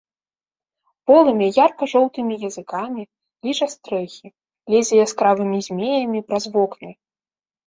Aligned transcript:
Полымя 1.09 1.47
ярка-жоўтымі 1.65 2.35
языкамі 2.49 3.01
ліжа 3.49 3.67
стрэхі, 3.75 4.27
лезе 4.77 4.95
яскравымі 5.05 5.59
змеямі 5.69 6.19
праз 6.33 6.43
вокны. 6.59 6.91